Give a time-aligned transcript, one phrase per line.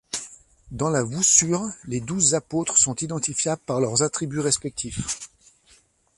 [0.71, 5.29] Dans la voussure, les douze apôtres sont identifiables par leurs attributs respectifs.